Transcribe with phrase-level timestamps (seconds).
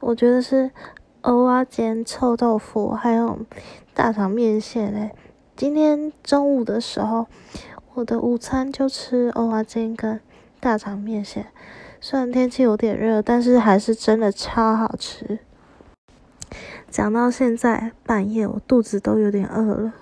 [0.00, 0.70] 我觉得是
[1.22, 3.38] 蚵仔煎、臭豆腐，还有
[3.92, 5.10] 大肠面线嘞。
[5.54, 7.26] 今天中午的时候，
[7.92, 10.18] 我的午餐就吃蚵仔煎跟
[10.58, 11.46] 大肠面线。
[12.00, 15.40] 虽然天气有点热，但是还是真的超好吃。
[16.88, 19.92] 讲到现在半夜，我肚子都有点饿了。